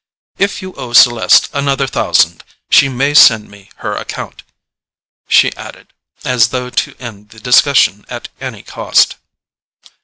[0.39, 4.41] "If you owe Celeste another thousand, she may send me her account,"
[5.27, 5.93] she added,
[6.25, 9.17] as though to end the discussion at any cost.